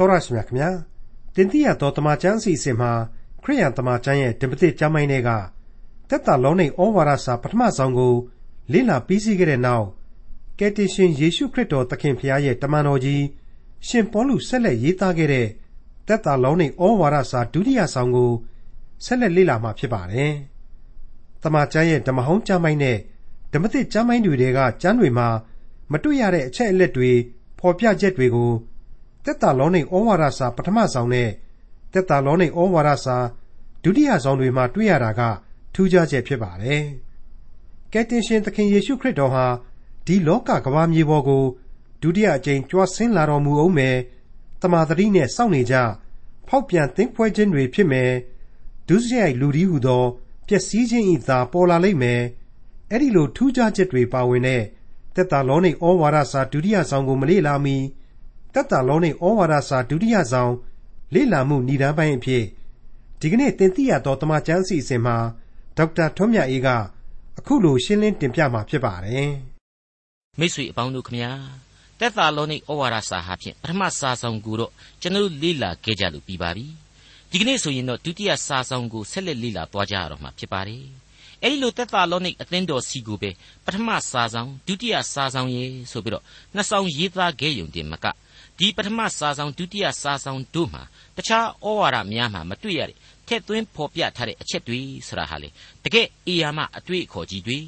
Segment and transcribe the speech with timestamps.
[0.00, 0.70] တော်ရရှိမြခင်ဗျာ
[1.34, 2.92] တင်တိရတော်တမချန်းအစီအစဉ်မှာ
[3.42, 5.30] ခရိယန်တမချန်းရဲ့ဓမ္မသစ်ကျမ်းပိုင်းတွေက
[6.08, 8.14] တက်တာလုံးနေဩဝါဒစာပထမဆုံးကို
[8.72, 9.86] လေ့လာပြီးစီးခဲ့တဲ့နောက်
[10.58, 13.22] ကယ်တင်ရှင်ယေရှုခရစ်တော်သခင်ဖျားရဲ့တမန်တော်ကြီး
[13.86, 15.46] ရှင်ပေါလုဆက်လက်ရေးသားခဲ့တဲ့
[16.08, 16.70] တက်တာလုံးနေဩ
[17.00, 18.32] ဝါဒစာဒုတိယဆောင်ကို
[19.04, 20.32] ဆက်လက်လေ့လာမှာဖြစ်ပါတယ်
[21.42, 22.98] တမချန်းရဲ့ဓမ္မဟောင်းကျမ်းပိုင်းနဲ့
[23.52, 25.28] ဓမ္မသစ်ကျမ်းပိုင်းတွေကကျမ်းတွေမှာ
[25.92, 27.10] မတွေ့ရတဲ့အချက်အလက်တွေ
[27.58, 28.52] ဖော်ပြချက်တွေကို
[29.30, 31.30] တက်တာလောနိဩဝါဒစာ ပထမဆောင်နဲ့
[31.92, 33.16] တက်တာလောနိဩဝါဒစာ
[33.82, 35.20] ဒုတိယဆောင်တွေမှာတွေ့ရတာက
[35.74, 36.82] ထူးခြားချက်ဖြစ်ပါတယ်။
[37.92, 39.46] ကယ်တင်ရှင်သခင်ယေရှုခရစ်တော်ဟာ
[40.06, 41.44] ဒီလောကကမ္ဘာမြေပေါ်ကို
[42.02, 43.96] ဒုတိယအကြိမ်ကြွဆင်းလာတော်မူအောင်မယ်
[44.62, 45.76] တမာတတိနဲ့စောင့်နေကြ
[46.48, 48.12] ဖောက်ပြန်သင်းဖွဲခြင်းတွေဖြစ်မယ်
[48.88, 50.04] ဒုစရိုက်လူဒီဟုသော
[50.48, 52.22] ပျက်စီးခြင်းဤသာပေါ်လာလိမ့်မယ်
[52.90, 54.62] အဲ့ဒီလိုထူးခြားချက်တွေပါဝင်တဲ့
[55.14, 57.76] တက်တာလောနိဩဝါဒစာဒုတိယဆောင်ကိုမလေ့လာမီ
[58.54, 60.52] တက်တာလောနိဩဝါဒစာဒုတိယဆောင်
[61.14, 62.44] လေ့လာမှုဏ္ဍာပိုင်းအဖြစ်
[63.20, 65.16] ဒီကနေ့တင်ပြရသောတမချန်းစီအစဉ်မှာ
[65.76, 66.68] ဒေါက်တာထွန်းမြတ်အေးက
[67.38, 69.30] အခုလိုရှင်းလင်းတင်ပြมาဖြစ်ပါတယ်
[70.38, 71.32] မိတ်ဆွေအပေါင်းတို့ခမညာ
[72.00, 76.66] တက်တာလောနိဩဝါဒစာဟာဖြင့်ပထမစာဆောင်ကိုတော့ကျွန်တော်လေ့လာခဲ့ကြလို့ပြီးပါပြီ
[77.30, 80.84] ဒီကနေ့ဆိုရင်တော့ဒုတိယစာဆောင်ကိုဆက်လက်လေ့လာသွားကြရတော့မှာဖြစ်ပါတယ်
[81.42, 83.30] အဲဒီလိုသက်သာလောနိတ်အသင်းတော်စီကိုပဲ
[83.64, 88.06] ပထမစာဆောင်ဒုတိယစာဆောင်ရေဆိုပြီးတော့နှစ်ဆောင်ရေးသားခဲ့ယုံတင်မက
[88.60, 90.82] ဒီပထမစာဆောင်ဒုတိယစာဆောင်တို့မှာ
[91.16, 95.48] တခြားဩဝါဒများမှာမတွေ့ရတဲ့ထက်သွင်းဖော်ပြထားတဲ့အချက်တွေဆိုတာဟာလေ
[95.84, 97.58] တကယ်အေယာမအတွေ့အခေါ်ကြီးတွေ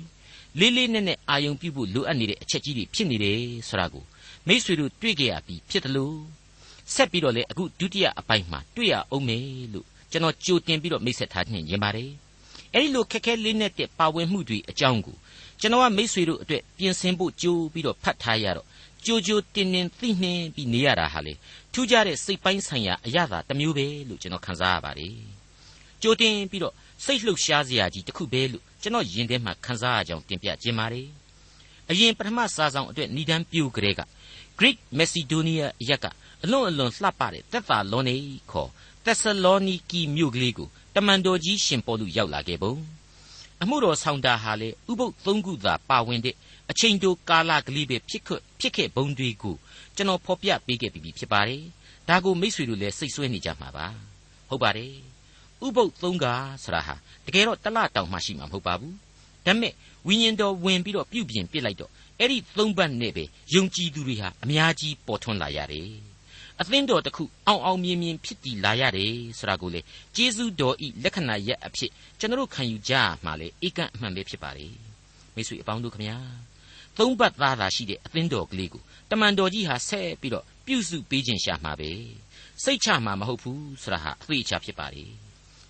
[0.59, 4.05] လေးလေးနက်နက်အာယုံပြုဖို့လိုအပ်နေတဲ့အချက်ကြီးတွေဖြစ်နေတယ်ဆိုတာကို
[4.47, 6.17] မိษွေတို့တွေ့ကြရပြီးဖြစ်တယ်လို့
[6.95, 12.11] ဆက်ပြီးတော့လေအခုဒုတိယအပိုင်းမှာတွေ့ရအောင်မယ်လို့ကျွန်တော်ကြိုတင်ပြီးတော့မိတ်ဆက်ထားခြင်းရင်ပါတယ်
[12.75, 15.17] အဲ့ဒီလိုခက်ခဲလေးနဲ့တဲ့ပါဝင်မှုတွေအကြောင်းကို
[15.61, 18.67] ကျွန်တော်ကမိษွေတို့အတွက်ပြင်ဆင်ဖို့ကြိုးပြီးတော့ဖတ်ထားရတော့
[19.06, 21.34] ကြိုကြိုတင်တင်သိနှင်းပြီးနေရတာဟာလေ
[21.72, 25.14] ထူးခြားတဲ့စိတ်ပိုင်းဆိုင်ရာအရသာတစ်မျိုးပဲလို့ကျွန်တော်ခန်းစားရပါတယ်
[26.03, 31.08] ကြိုတင်ပြီးတော့စိတ်လှုပ်ရှားစရာကြီးတစ်ခုပဲလို့ကျွန်တော်ယင်ထဲမှာခန်းစားရကြောင်းတင်ပြခြင်းပါတယ်
[31.90, 34.01] အရင်ပထမစာဆောင်အတွက်ဏ္ဍန်ပြိုကလေးက
[34.58, 36.07] Greek Macedonia အရက်က
[36.45, 38.14] အလွန်အလွန်လှပတဲ့သက်သာလောနေ
[38.51, 38.70] ခေါ်
[39.05, 42.74] သက်ဆလောနီကီမြို့ကလေးကိုတမန်တော်ကြီးရှင်ပေါ်လူရောက်လာခဲ့ပုံ
[43.63, 46.36] အမှုတော်ဆောင်တာဟာလေဥပုပ်သုံးခုသာပါဝင်တဲ့
[46.72, 49.56] အချိန်တိုကာလကလေးပဲဖြစ်ခွဖြစ်ခဲ့ဘုံတွေကို
[49.96, 51.62] ကျွန်တော်ဖော်ပြပေးခဲ့ပြီးဖြစ်ပါတယ်
[52.08, 53.86] ဒါကိုမိษွေတို့လည်းစိတ်ဆွဲနေကြမှာပါ
[54.48, 54.94] ဟုတ်ပါတယ်
[55.66, 56.94] ဥပုပ်သုံးကားဆိုတာဟာ
[57.27, 58.94] တကယ်တော့တလတောင်မှရှိမှာမဟုတ်ပါဘူး
[59.46, 59.72] ဒါပေမဲ့
[60.06, 65.90] ဝိညာဉ်တော်ဝင်ပြီးတော့ပြုပြင်ပြစ်လိုက်တော့အဲ့ဒီသုံးပတ်နဲ့ပဲယုံကြည်သူတွေဟာအများကြီးပေါ်ထွန်းလာရတယ်
[66.60, 69.80] အသင်းတော်တစ်ခုအောင်အောင်မြင်မြင်ဖြစ်တည်လာရတယ်ဆိုတာကိုလေ
[70.16, 72.92] ကျေးဇူးတော်ဤလက္ခဏာရက်အဖြစ်ကျွန်တော်ခံယူကြ
[73.24, 74.66] မှာလေဧကန်အမှန်ပဲဖြစ်ပါလေ
[75.34, 76.18] မိတ်ဆွေအပေါင်းတို့ခမညာ
[76.98, 81.91] သုံးပတ်သားသာရှိတဲ့အသင်းတော်ကလေးကိုတမန်တော်ကြီးဟာဆက်ပြီးတော့ပြုစုပေးခြင်းရှာမှာပဲ
[82.63, 85.05] စိတ်ချမှာမဟုတ်ဘူးဆိုတာဟာအသေးချာဖြစ်ပါလေ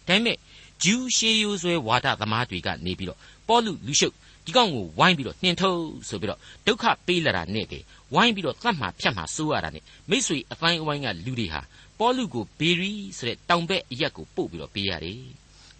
[0.08, 0.36] ဒါပေမဲ့
[0.84, 3.18] ဂျူးရှေးရိုးဆွဲဝါဒသမားတွေကနေပြီးတော့
[3.48, 4.14] ပေါလုလူရှုပ်
[4.46, 7.84] ဒီကောင်ကိုဝိုင်းပြီးတော့နှင်ထုတ်ဆိုပြီးတော့ဒုက္ခပေးလာတာနဲ့တည်း
[8.14, 11.60] ဝိုင်းပြီးတော့တတ်မှဖြတ်မှစိုးရတာနဲ့မိษွေအတိုင်းအဝိုင်းကလူတွေဟာ
[11.98, 15.20] ပေါလုကိုဘေရီဆိုတဲ့တောင်ဘက်အရက်ကိုပို့ပြီးတော့ပေးရတယ်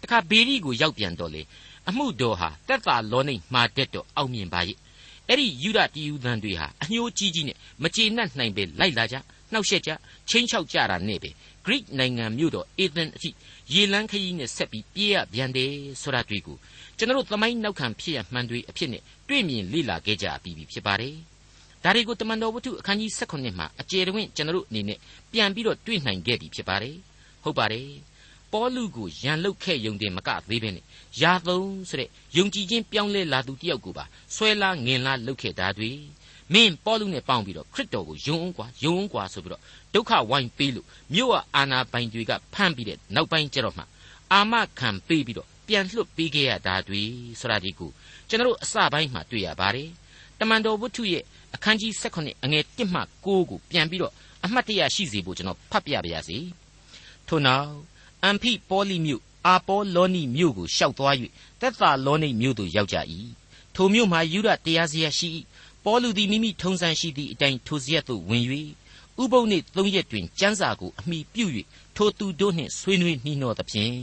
[0.01, 1.41] တခါဘေရီကိုရောက်ပြန်တော့လေ
[1.89, 4.77] အမှုတော်ဟာတက်တာလောနေမှာတက်တော့အောင်မြင်ပါရဲ့
[5.29, 9.15] အဲ့ဒီယူဒတီယူသန်တွေဟာအညှိုးကြီးကြီးနဲ့မကျေနပ်နိုင်ပဲလိုက်လာကြ
[9.51, 9.91] နှောက်ယှက်ကြ
[10.29, 11.29] ချင်းချောက်ကြတာနဲ့ပဲ
[11.65, 13.29] Greek နိုင်ငံမြို့တော်အေသင်အထိ
[13.73, 16.57] ရေလန်းခရီးနဲ့ဆက်ပြီးပြေးရပြန်တယ်ဆိုတာတွေ့ကို
[16.97, 21.15] ကျွန်တော်တို့သမိုင်းနောက်ခံဖြစ်ရမှန်တွေအဖြစ်နဲ့တွေ့မြင်လေ့လာခဲ့ကြပြီးပြီဖြစ်ပါတယ်။
[21.83, 24.99] ဒါတွေကိုတမန်တော်ဝတ္ထုအခန်းကြီး16မှာအကျယ်တွင်ကျွန်တော်တို့အနေနဲ့
[25.31, 26.95] ပြန်ပြီးတော့တွေ့နိုင်ခဲ့ပြီဖြစ်ပါတယ်။
[27.43, 27.87] ဟုတ်ပါတယ်။
[28.53, 30.85] ပေါလုကိုရန်လုတ်ခဲ့ယုံတင်မကသေးဘဲနဲ့
[31.21, 34.05] ယာသုံးဆိုတဲ့ယုံကြည်ခြင်းပြောင်းလဲလာသူတယောက်ကိုပါ
[34.35, 35.91] ဆွဲလာငင်လာလုတ်ခဲ့တာတွေ
[36.53, 39.61] မင်းပေါလုနဲ့ပေါင်းပြီးတော့ခရစ်တော်ကိုယုံအောင်ကွာယုံအောင်ကွာဆိုပြီးတော့
[39.93, 43.83] ဒုက္ခဝိုင်းပေးလို့မြို့ဝအာနာပိုင်တွေကဖမ်းပြီးတဲ့နောက်ပိုင်းကျတော့မှ
[44.33, 47.01] အာမခံပေးပြီးတော့ပြန်လွှတ်ပေးခဲ့ရတာတွေ
[47.39, 47.91] ဆိုတာဒီကို
[48.29, 49.89] ကျွန်တော်အစပိုင်းမှာတွေ့ရပါတယ်
[50.39, 51.23] တမန်တော်ဝတ္ထုရဲ့
[51.55, 54.13] အခန်းကြီး16အငယ်1မှ9ကိုပြန်ပြီးတော့
[54.45, 56.37] အမှတ်တရရှိစေဖို့ကျွန်တော်ဖတ်ပြပါရစေ
[57.27, 57.92] ထို့နောက်
[58.23, 61.15] အမ်ဖိပေါလိမြို့အာပေါလောနီမြို့ကိုရှောက်သွား၍
[61.61, 62.97] သက်သာလောနိမြို့သို့ရောက်ကြ၏
[63.75, 65.31] ထိုမြို့မှာယူဒတရားစရာရှိ
[65.83, 68.43] ပေါလုသည်မိမိထုံစံရှိသည့်အတိုင်းထိုစရက်သို့ဝင်၍
[69.21, 71.45] ဥပုပ်နှင့်သုံးရက်တွင်ကျမ်းစာကိုအမိပြု၍
[71.95, 73.95] ထိုသူတို့နှင့်ဆွေးနွေးနှီးနှောသဖြင့်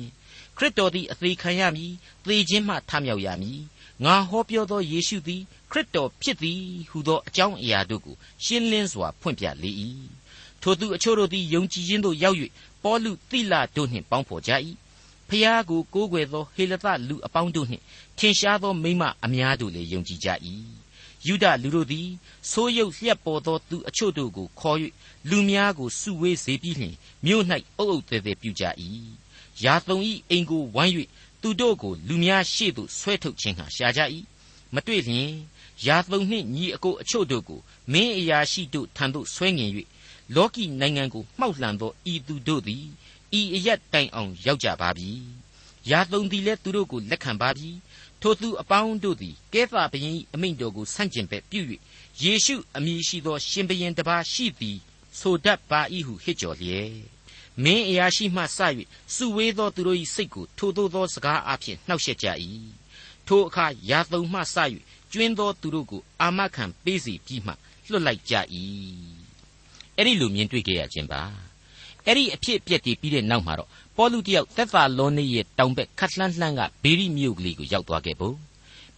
[0.56, 1.92] ခရစ်တော်သည်အသေးခံရမည်
[2.24, 3.60] သေခြင်းမှထမြောက်ရမည်
[4.04, 9.70] ငါဟောပြောသောယေရှုသည်ခရစ်တော်ဖြစ်သည်ဟုသောအကြောင်းအရာတို့ကိုရှင်းလင်းစွာဖွင့်ပြလေ၏
[10.62, 12.36] ထိုသူအချို့တို့သည်ယုံကြည်ခြင်းသို့ရောက်၍
[12.82, 14.52] ပေါလုတိလတို့နှင့်ပေါင်းဖော်ကြ၏
[15.28, 17.84] ဖျားကိုကိုးကွယ်သောဟေလသလူအပေါင်းတို့နှင့်
[18.18, 20.28] ထင်ရှားသောမိမအများတို့လည်းယုံကြည်ကြ၏
[21.26, 22.08] ယူဒလူတို့သည်
[22.50, 24.78] ဆိုးရုပ်လျက်ပေါ်သောသူအချို့တို့ကိုခေါ်၍
[25.30, 26.94] လူများကိုစုဝေးစေပြီးလျှင်
[27.24, 27.44] မြို့၌
[27.78, 28.64] အုပ်အုပ်သေးသေးပြုကြ၏
[29.64, 30.94] ယာသုံဤအိမ်ကိုဝိုင်း၍
[31.42, 34.00] သူတို့ကိုလူများရှေ့သို့ဆွဲထုတ်ခြင်းဟာရှာကြ၏
[34.74, 35.30] မတွေ့လျင်
[35.86, 37.60] ယာသုံနှင့်ညီအကိုအချို့တို့ကို
[37.92, 39.70] မင်းအရာရှိတို့ထံသို့ဆွဲငင်၍
[40.36, 42.84] လောကီနိုင်ငံကိုမှောက်လှန်သောဤသူတို့သည်
[43.38, 45.10] ဤအရက်တိုင်အောင်ရောက်ကြပါပြီ
[45.90, 47.70] ယာသုံသည်လည်းသူတို့ကိုလက်ခံပါပြီ
[48.20, 51.60] ထိုသူအပေါင်းတို့သည်ကဲသာဘရင်အမိန့်တော်ကိုဆန့်ကျင်ဘက်ပြု၍
[52.22, 54.78] ယေရှုအမည်ရှိသော ရှင်ဘရင်တစ်ပါးရှိသည်
[55.20, 56.92] ဆိုတတ်ပါ၏ဟုဟစ်ကြော်လျက်
[57.64, 58.58] မင်းအရာရှိမှစ၍
[59.14, 62.26] စုဝေးသောသူတို့၏စိတ်ကိုထိုသို့သောစကားအဖြစ်နှောက်ယှက်ကြ၏
[63.26, 64.56] ထိုအခါယာသုံမှစ၍
[65.12, 67.52] ကျွင်းသောသူတို့ကိုအာမခံပေးစီပြီးမှ
[67.90, 68.34] လွတ်လိုက်ကြ၏
[70.00, 71.20] အဲ့ဒီလိုမြင်တွေ့ကြရခြင်းပါ
[72.06, 78.34] အဲ့ဒီအဖြစ်အပျက်တွေပြီးတဲ့နောက်မှာတော့ပေါလုတယောက်သက်သာလောနေရဲ့တောင်ဘက်ခတ်လှမ်းလှမ်းကဘေရိမြို့ကလေးကိုရောက်သွားခဲ့ဖို့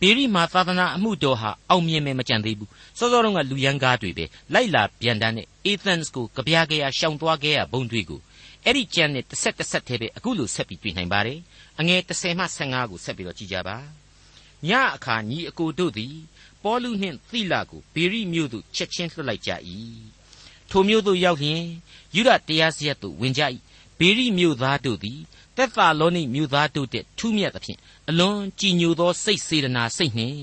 [0.01, 8.21] ဘေရိမှာသာသနာအမှုတော်ဟာအောင်မြင်မယ်မကြံသေးဘူးစောစောတုန်းကလူရန်ကားတွေပဲလိုက်လာပြန်တန်းနဲ့အေသန်စ်ကိုကြပြားကြရရှောင်သွားခဲ့ရဘုံတွေကို
[8.65, 11.39] အဲ့ဒီကြံနဲ့တစ်ဆက်တစ်ဆက်တည်းပဲအခုလိုဆက်ပြီးတွေ့နိုင်ပါတယ်
[11.81, 13.77] အငယ်30မှ15ကိုဆက်ပြီးတော့ကြည့်ကြပါ
[14.69, 16.15] ညအခါညီအကိုတို့သည်
[16.65, 19.51] ပေါလုနှင့်သီလကိုဘေရိမြို့သို့ချက်ချင်းလွှတ်လိုက်ကြ၏
[20.75, 21.63] ထိုမြို့သို့ရောက်လျင်
[22.15, 23.43] ယူဒတရားစရက်သို့ဝင်ကြ၏
[23.99, 25.19] ဘေရိမြို့သားတို့သည်
[25.57, 27.79] သက်သာလောနိမြို့သားတို့တဲ့ထူးမြတ်သဖြင့်
[28.09, 30.43] အလွန်ကြည်ညိုသောစိတ်စေတနာစိတ်နှင့်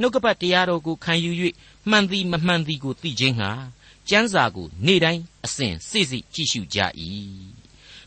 [0.00, 1.30] နှုတ်ကပတ်တရားတော်ကိုခံယူ၍
[1.90, 3.50] မှန်သည်မမှန်သည်ကိုသိခြင်းဟာ
[4.08, 6.78] ကျမ်းစာကိုနေ့တိုင်းအစဉ်စိစိကြည့်ရှုကြ၏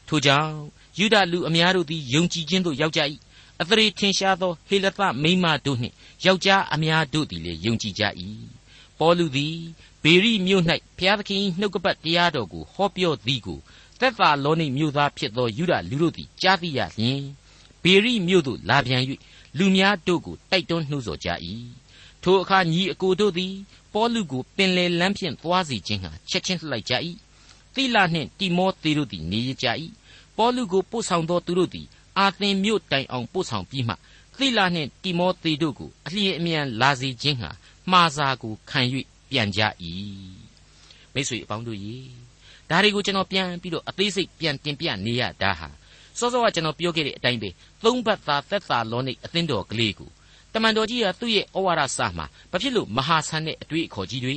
[0.08, 0.54] ထို့ကြောင့်
[1.00, 3.02] ယူဒလူအများတို့သည်ယုံကြည်ခြင်းသို့ရောက်ကြ၏
[3.62, 5.94] အသရေထင်ရှားသောဟေလသမိန်းမတို့နှင့်
[6.26, 8.04] ယောက်ျားအများတို့သည်လည်းယုံကြည်ကြ၏
[9.04, 9.56] ပေါလုသည်
[10.04, 10.64] ဘေရိမြို့၌
[10.98, 13.60] ဘုရားသခင်နှုတ်ကပတ်တရားတော်ကိုဟောပြောသည်ကို
[14.00, 17.22] သက်သာလောနိမြို့သားဖြစ်သောယူဒလူတို့သည်ကြားသိရလျှင်
[17.84, 19.02] ဘေရိမြို့သို့လာပြန်၍
[19.58, 21.30] လူများတို့ကိုတိုက်တွန်းနှိုးဆော်ကြ၏
[22.24, 23.54] ထိုအခါညီအကိုတို့သည်
[23.94, 26.94] ပေါလုကိုပင်လယ်လမ်းဖြင့်သွားစီခြင်းဟာချက်ချင်းလှလိုက်ကြ၏
[27.76, 29.68] သီလနှင့်တိမောသေတို့သည်နေရကြ၏
[30.38, 31.88] ပေါလုကိုပို့ဆောင်သောသူတို့သည်
[32.20, 33.94] အာသင်မြို့တိုင်အောင်ပို့ဆောင်ပြီးမှ
[34.38, 37.52] သီလနှင့်တိမောသေတို့ကိုအလျင်အမြန်လာစီခြင်းဟာ
[37.92, 38.82] မှားစာကိုခံ၍
[39.30, 39.62] ပြန်ကြ၏
[41.14, 41.98] မိတ်ဆွေအပေါင်းတို့ရေ
[42.70, 45.68] ဒါတွေကိုကျွန်တော်ပြန်ပြီးတော့အသေးစိတ်ပြန်တင်ပြနေရတာဟာ
[46.20, 47.50] စောစောကကျွန်တော်ပြောခဲ့တဲ့အတိုင်းပဲ
[47.84, 50.10] သုံးဘတ်သားသက်သာလောနိအသင်းတော်ကလေးကို
[50.54, 54.36] တမန်တော်ကြီးကသူ့ရဲ့ဩဝါဒစာမှာဘာဖြစ်လို့မဟာဆန်တဲ့အတွေ့အခေါ်ကြီးတွေ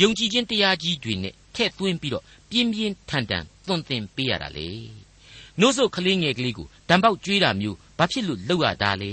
[0.00, 4.68] ယုံကြည်ခြင်းတရားကြီးတွေနဲ့ထည့်သွင်းပြီးတော့ပြင်းပြင်းထန်ထန်သွန်သင်ပေးရတာလေ
[5.60, 9.12] နှုတ်ဆုတ်ကလေးငယ်ကလေးကိုဓာန်ပေါက်ကျွေးတာမျိုးဘာဖြစ်လို့လုပ်ရတာလဲ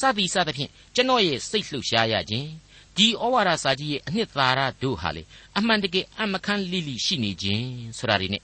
[0.00, 2.48] စသည်စသဖြင့်ကျွန်တော်ရဲ့စိတ်လှုပ်ရှားရခြင်း
[2.96, 5.22] ဒီဩဝါဒစာကြီးရဲ့အနှစ်သာရတို့ဟာလေ
[5.58, 7.66] အမှန်တကယ်အမခန်းလိလိရှိနေခြင်း
[7.98, 8.38] ဆိုတာတွေ ਨੇ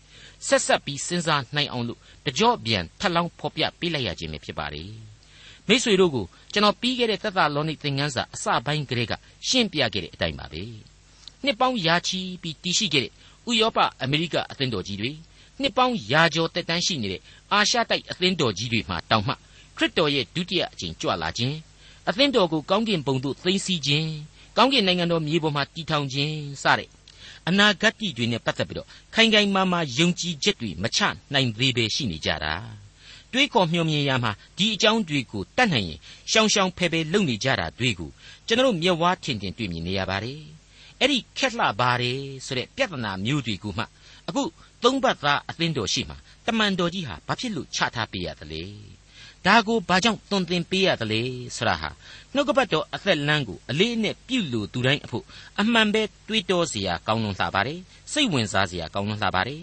[0.47, 4.83] ဆက်ဆက်ပြီးစဉ်းစားနိုင်အောင်လို့တကြော့ပြန်ထပ်လောင်းဖော်ပြပေးလိုက်ရခြင်းပဲဖြစ်ပါလေ
[5.69, 9.13] မိษွေတို့ကိုကျွန်တော်ပြီးခဲ့တဲ့သက်သာလောနိသင်ခန်းစာအစပိုင်းကလေးက
[9.49, 10.63] ရှင်းပြခဲ့တဲ့အတိုင်းပါပဲ
[11.45, 13.13] နှစ်ပေါင်းရာချီပြီးတည်ရှိခဲ့တဲ့
[13.51, 15.11] ဥရောပအမေရိကအသင်းတော်ကြီးတွေ
[15.61, 19.35] နှစ်ပေါင်းရာကျော်တက်တန်းရှိနေတဲ့အာရှတိုက်အသင်းတော်ကြီးတွေမှာတောင်မှ
[19.77, 21.57] ခရစ်တော်ရဲ့ဒုတိယအကြိမ်ကြွလာခြင်း
[22.09, 24.11] အသင်းတော်ကိုကောင်းကင်ဘုံသို့သိမ်းဆည်းခြင်း
[24.61, 26.89] ကောင်းကင်နိုင်ငံတော်မြေပေါ်မှာတည်ထောင်ခြင်းစတဲ့
[27.49, 31.01] အနာဂတ်တွေနဲ့ပတ်သက်ပြီးတော့ခိုင်ခိုင်မာမာယုံကြည်ချက်တွေမချ
[31.33, 32.55] နိုင်သေးပဲရှိနေကြတာ
[33.33, 35.99] တွေးခေါ်မျှော်မြင်ရမှာဒီအကြောင်းတွေကိုတတ်နိုင်ရင်
[36.31, 38.11] ရှောင်ရှောင်ဖယ်ဖယ်လုပ်နေကြတာတွေကို
[38.47, 40.41] ကျွန်တော်မျက်ဝါးထင်ထင်တွေ့မြင်နေရပါတယ်
[41.01, 43.85] အဲ့ဒီခက်လှပါတယ်ဆိုတဲ့ပြဿနာမျိုးတွေကိုမှ
[44.29, 44.43] အခု
[44.83, 46.17] သုံးဘတ်သားအသင်းတော်ရှိမှာ
[46.47, 48.63] တမန်တော်ကြီးဟာဘာဖြစ်လို့ချထားပေးရသလဲ
[49.46, 51.22] ဒါကိုဘာကြောင့်သွန်သင်ပေးရသလဲ
[51.56, 51.90] ဆရာဟာ
[52.34, 55.26] နှုတ်ကပတ်တော်အသက်လမ်းကိုအလေးနဲ့ပြုလို့သူတိုင်းအဖို့
[55.60, 57.80] အမှန်ပဲတွေးတောเสียကောင်းလွန်လှပါတယ်
[58.12, 59.62] စိတ်ဝင်စားเสียကောင်းလွန်လှပါတယ်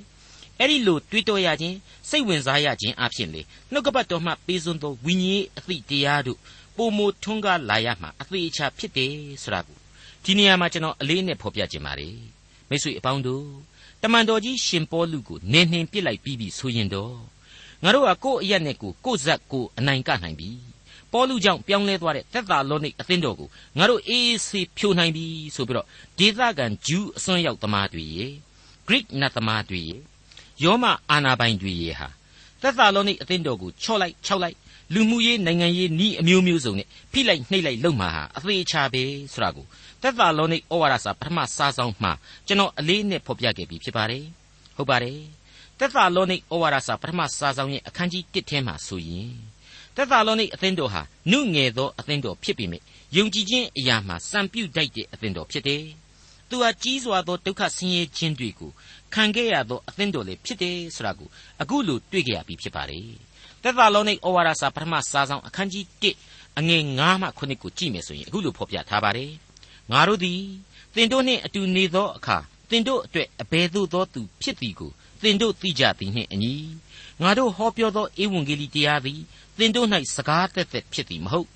[0.59, 1.77] အဲ့ဒီလိုတွေးတောရခြင်း
[2.09, 6.39] စိတ်ဝင်စားရခြင်းအဖြစ်လေနှုတ်ကပတ်တော်မှပေးစွန်းသောဝိညာဉ်အသည့်တရားတို့
[6.77, 9.13] ပုံမထွန်းကားလာရမှာအသေးချာဖြစ်တယ်
[9.43, 9.79] ဆိုတာကို
[10.25, 12.17] ဒီနေရာမှာကျွန်တော်အလေးနဲ့ဖော်ပြခြင်းပါတယ်
[12.69, 13.47] မိတ်ဆွေအပေါင်းတို့
[14.03, 17.17] တမန်တော်ကြီးရှင်ပေါလုကိုနင်းနှင်ပစ်လိုက်ပြီးပြီဆိုရင်တော့
[17.84, 20.50] ငါတို့ကကိုယ့်အရက်နဲ့ကိုကိုယ့်ဇက်ကိုအနိုင်ကနိုင်ပြီ
[21.12, 25.88] ပေါလုကြောင့်ပြောင်းလဲသွားတဲ့သက်သာလောနိအသင်းတော်ကိုငါတို့အေးအေးဆေးဖြိုနိုင်ပြီဆိုပြီးတော့
[26.20, 28.26] ဒေသခံဂျူးအစွန်းရောက်သမားတွေရေ
[28.88, 29.96] ဂရိနတ်သမားတွေရေ
[30.64, 32.08] ယောမအာနာပိုင်တွေရေဟာ
[32.62, 34.58] သက်သာလောနိအသင်းတော်ကိုချော့လိုက်ခြောက်လိုက်
[34.94, 39.04] လူမှုရေးနိုင်ငံရေးဤအမျိုးမျိုးစုံနဲ့ဖိလိုက်နှိပ်လိုက်လုံမှာဟာအသေးချာပဲ
[39.34, 39.66] ဆိုတာကို
[40.02, 42.12] သက်သာလောနိဩဝါဒစာပထမစာဆောင်မှာ
[42.48, 44.26] ကျွန်တော်အလေးနဲ့ဖော်ပြခဲ့ပြီးဖြစ်ပါတယ်
[44.78, 45.20] ဟုတ်ပါတယ်
[45.80, 49.32] သက်သာလောနိဩဝါဒစာပထမစာဆောင်ရဲ့အခန်းကြီး1ထဲမှာဆိုရင်
[49.96, 52.84] သက်သာလောနိအသင်းတော်ဟာနုငယ်သောအသင်းတော်ဖြစ်ပေမယ့်
[53.16, 55.84] ယုံကြည်ခြင်းအရာမှာစံပြုတ်တိုက်တဲ့အသင်းတော်ဖြစ်တယ်။
[56.50, 58.72] သူဟာကြီးစွာသောဒုက္ခဆင်းရဲခြင်းတွေကို
[59.14, 61.30] ခံခဲ့ရသောအသင်းတော်လေးဖြစ်တယ်ဆိုတာကို
[61.62, 63.00] အခုလိုတွေ့ကြရပြီဖြစ်ပါလေ။
[63.64, 69.32] သက်သာလောနိဩဝါဒစာပထမစာဆောင်အခန်းကြီး1အငယ်9မှ9ကိုကြည့်မယ်ဆိုရင်အခုလိုဖော်ပြထားပါတယ်။
[69.92, 70.42] ငါတို့သည်
[70.96, 72.38] သင်တို့နှင့်အတူနေသောအခါ
[72.70, 74.92] သင်တို့အတွက်အဘယ်သို့သောသူဖြစ်သည်ကို
[75.22, 76.54] သင်တို့သိကြသည်နှင့်အညီ
[77.22, 79.20] ငါတို့ဟောပြောသောဧဝံဂေလိတရားသည်
[79.58, 81.48] သင်တို့၌စကားသက်သက်ဖြစ်သည်မဟုတ်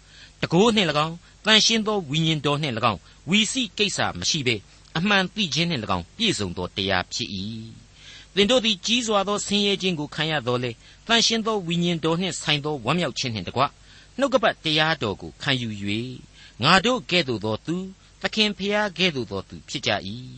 [0.41, 1.15] တကိုးနှင့်၎င်း
[1.45, 2.99] တန်ရှင်းသောဝိညာဉ်တော်နှင့်၎င်း
[3.29, 4.55] ဝီစီကိစ္စမရှိဘဲ
[4.97, 7.29] အမှန်သိခြင်းနှင့်၎င်းပြည့်စုံသောတရားဖြစ်၏
[8.35, 10.71] သင်တို့သည်ကြီးစွာသောဆင်းရဲခြင်းကိုခံရတော်လေ
[11.07, 13.61] တန်ရှင်းသောဝိညာဉ်တော်နှင့်ဆိုင်သောဝမ်းမြောက်ခြင်းနှင့်တကွ
[14.19, 15.69] နှုတ်ကပတ်တရားတော်ကိုခံယူ၍
[16.63, 17.75] ငါတို့ကဲ့သို့သောသူ
[18.21, 19.91] သခင်ဖျားကဲ့သို့သောသူဖြစ်ကြ၏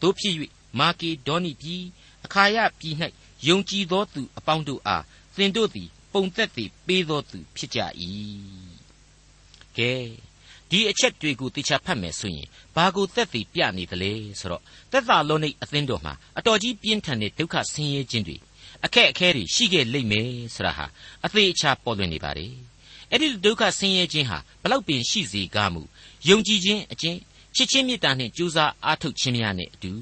[0.00, 0.34] တို့ဖြစ်၍
[0.78, 1.82] မာကေဒေါနိပြည်
[2.24, 2.94] အခါယပြည်၌
[3.48, 5.04] ယုံကြည်သောသူအပေါင်းတို့အား
[5.36, 7.78] သင်တို့သည် ပုံသက်သည်ပေးသောသူဖြစ်ကြ၏
[9.78, 9.92] ကဲ
[10.70, 14.62] ဒီအချက်တွေကိုတေချာဖတ်မယ်ဆိုရင်ဘာကိုသက်သေပြနေသလဲဆိုတော့
[14.92, 18.36] သက်သာလုံးនៃအသင်းတော်မှာအတော်ကြီးပြင်းထန်တဲ့ဒုက္ခဆင်းရဲခြင်းတွေ
[18.84, 20.86] အခက်အခဲတွေရှိခဲ့လိမ့်မယ်ဆိုတာဟာ
[21.24, 22.46] အသေးအချာပေါ်လွင်နေပါ रे
[23.10, 25.82] အဲ့ဒီဒုက္ခဆင်းရဲခြင်းဟာဘလောက်ပင်ရှိစေကားမူ
[26.28, 27.18] ယုံကြည်ခြင်းအကျင့်
[27.56, 29.92] ချစ်ချင်းမေတ္တာနှင့်ကြိုးစားအားထုတ်ခြင်းများနဲ့အတူ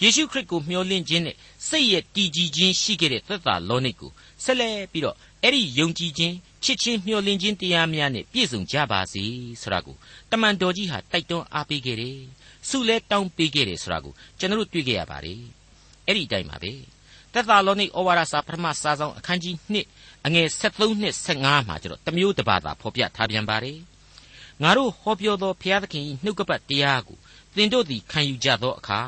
[0.00, 1.36] ယေရှုခရစ်ကိုမျှော်လင့်ခြင်းနဲ့
[1.68, 4.10] စိတ်ရဲ့တည်ကြည်ခြင်းရှိခဲ့တဲ့သက်သာလောနိတ်ကို
[4.44, 6.34] ဆက်လက်ပြီးတော့အဲ့ဒီယုံကြည်ခြင်း
[6.64, 9.24] ချစ်ချင်းမျှော်လင့်ခြင်းတရားများနဲ့ပြည့်စုံကြပါစေ
[9.62, 9.96] ဆိုတာကို
[10.30, 12.18] တမန်တော်ကြီးဟာတိုက်တွန်းအားပေးခဲ့တယ်။
[12.68, 15.40] ဆုလဲတောင်းပေးခဲ့တယ်ဆိုတာကိုကျွန်တော်တို့တွေ့ခဲ့ရပါတယ်။
[16.06, 16.72] အဲ့ဒီအတိုင်းပါပဲ။
[17.32, 19.54] သက်သာလောနိဩဝါဒစာပထမစာဆောင်အခန်းကြီး
[19.90, 23.78] 1အငယ်73နှစ်15မှာကျတော့တမျိုးတစ်ပါးသာဖော်ပြထားပြန်ပါတယ်။
[24.62, 27.18] ငါတို့ဟောပြောသောဘုရားသခင်၏နှုတ်ကပတ်တရားကို
[27.54, 29.00] သင်တို့သည်ခံယူကြသောအခါ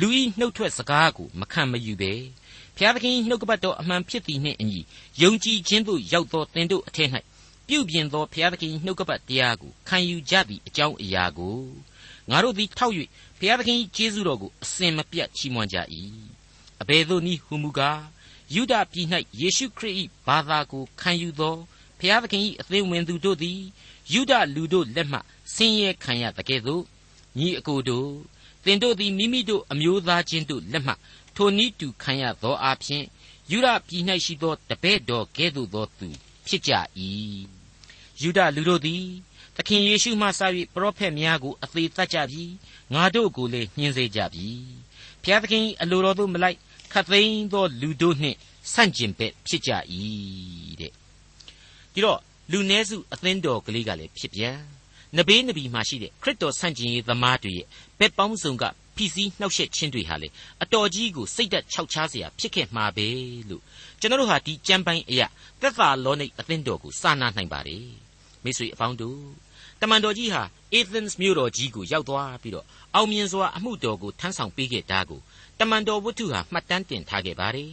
[0.00, 2.12] လူ၏နှုတ်ထွက်စကားကိုမခံမယူဘဲ
[2.76, 4.80] ဘုရားသခင်နှုတ်ကပတ်တော်အမှန်ဖြစ်သည်နှင့်အညီ
[5.22, 7.10] ယုံကြည်ခြင်းသို့ရောက်သောသင်တို့အထက်၌
[7.68, 11.60] ပြုပြင်သောဘုရားသခင်နှုတ်ကပတ်တရားကိုခံယူကြသည့်အကြောင်းအရာကို
[12.30, 12.94] ငါတို့သည်ထောက်၍
[13.38, 15.76] ဘုရားသခင်ကျေးဇူးတော်ကိုအစင်မပြတ်ချီးမွမ်းကြ၏
[16.80, 18.02] အဘယ်သို့နည်းဟူမူကား
[18.54, 19.06] ယုဒပြည်၌
[19.40, 19.94] ယေရှုခရစ်၏
[20.26, 21.56] ဘာသာကိုခံယူသော
[21.98, 23.60] ဘုရားသခင်၏အသင်းဝင်သူတို့သည်
[24.12, 25.18] ယုဒလူတို့လက်မှ
[25.54, 26.82] ဆင်းရဲခံရတကဲ့သို့
[27.38, 28.10] ညီအကိုတို့
[28.66, 30.94] သင်တို့သည်မိမိတို့အမျိုးသားချင်းတို့လက်မှ
[31.36, 33.04] ထိုနည်းတူခံရသောအဖြစ်
[33.50, 36.08] ယူဒပြည်၌ရှိသောတပည့်တော်ကဲ့သို့သောသူ
[36.46, 36.72] ဖြစ်ကြ၏
[38.20, 39.04] ယူဒလူတို့သည်
[39.56, 40.40] သခင်ယေရှုမှစ၍
[40.74, 42.44] ပရောဖက်များကိုအသေးသတ်ကြပြီ
[42.94, 44.48] ငါတို့ကိုလည်းညှင်းစေကြပြီ
[45.22, 46.58] ဘုရားသခင်အလိုတော်သို့မလိုက်
[46.92, 48.36] ခတ်သိမ်းသောလူတို့နှင့်
[48.72, 49.70] ဆန့်ကျင်ဘက်ဖြစ်ကြ၏
[50.80, 50.92] တဲ့
[51.92, 52.20] ဒီတော့
[52.50, 54.56] လူနည်းစုအသင်းတော်ကလေးကလည်းဖြစ်ပြန်
[55.16, 57.66] နဘေးနဘီမှာရှိတဲ့ခရစ်တော်ဆန့်ကျင်ရေးသမားတွေရဲ့
[57.98, 58.64] ဘက်ပေါင်းစုံက
[58.96, 60.28] ဖြစ်စည်းနှောက်ယှက်ခြင်းတွေဟာလေ
[60.62, 63.08] အတော်ကြီးကိုစိတ်သက်ခြောက်ခြားစရာဖြစ်ခဲ့မှာပဲ
[63.50, 63.62] လို့
[64.00, 65.26] ကျွန်တော်တို့ဟာဒီကြံပိုင်းအရာ
[65.60, 67.86] သက်သာလောနိတ်အသင်းတော်ကိုစာနာနိုင်ပါတယ်
[68.44, 69.20] မိတ်ဆွေအပေါင်းတို့
[69.80, 70.42] တမန်တော်ကြီးဟာ
[70.74, 75.20] Athens မြို့တော်ကြီးကိုရောက်သွားပြီးတော့အောင်မြင်စွာအမှုတော်ကိုထမ်းဆောင်ပေးခဲ့တာကို
[75.60, 77.70] တမန်တော်ဝတ္ထုဟာမှတ်တမ်းတင်ထားခဲ့ပါတယ်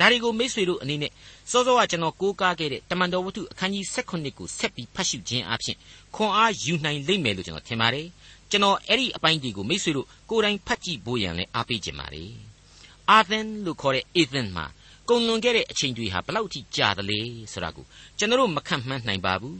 [0.00, 1.12] ဒါတွေကိုမိษွေတို့အနေနဲ့
[1.50, 5.76] စောစောကကျွန်တော်ကိုးကားခဲ့တဲ့တမန်တော်ဝတ္ထုအခန်းကြီး16ကိုဆက်ပြီးဖတ်ရှုခြင်းအပြင်
[6.14, 8.06] ခွန်အားယူနိုင်လိမ့်မယ်လို့ကျွန်တော်ထင်ပါတယ်
[8.50, 12.30] ကျွန်တော်အဲ့ဒီအပိုင်းဒီကိုမိတ်ဆွေတို့ကိုယ်တိုင်ဖတ်ကြည့်ဖို့ရန်လည်းအားပေးခြင်းပါတယ်
[13.10, 14.66] အာသင်လို့ခေါ်တဲ့အေသင်မှာ
[15.08, 17.18] ကုန်လွန်ခဲ့တဲ့အချိန်တွေဟာဘလောက်ထိကြာသလဲ
[17.52, 17.86] ဆိုတာကို
[18.18, 19.58] ကျွန်တော်မခန့်မှန်းနိုင်ပါဘူး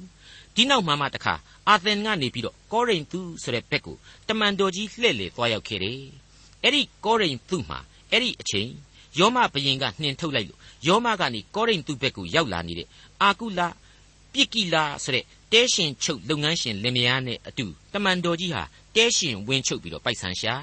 [0.54, 1.34] ဒီနောက်မှမှတခါ
[1.68, 3.96] အာသင်ကနေပြီးတော့ကောရိန္သုဆိုတဲ့ဘက်ကို
[4.28, 6.00] တမန်တော်ကြီးလှည့်လေသွားရောက်ခဲ့တယ်
[6.62, 7.78] အဲ့ဒီကောရိန္သုမှာ
[8.10, 8.70] အဲ့ဒီအချိန်
[9.20, 12.88] ယောမဘယင်ကနှင်ထုတ်လိုက်လို့ယောမကနေကောရိန္သုဘက်ကိုရောက်လာနေတဲ့
[13.22, 13.60] အာကုလ
[14.32, 18.62] ပြစ်ကိလာဆိုတဲ့တဲရှင်ချုပ်လုပ်ငန်းရှင်လင်မယားနဲ့အတူတမန်တော်ကြီးဟာ
[18.96, 20.54] တဲရှင်ဝင်ချုပ်ပြီးတော့ပိုက်ဆံရှာ